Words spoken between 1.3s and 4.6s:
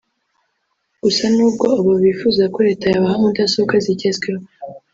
nubwo aba bifuza ko Leta yabaha mudasobwa zigezweho